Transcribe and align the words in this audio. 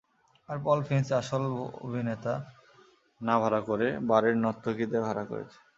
আর 0.49 0.57
Paul 0.63 0.79
Finch 0.87 1.07
আসল 1.21 1.43
অভিনেতা 1.85 2.33
না 3.21 3.35
ভাড়া 3.41 3.61
করে 3.69 3.87
বারের 4.09 4.35
নর্তকীদের 4.43 5.01
ভাড়া 5.07 5.23
করেছে। 5.31 5.57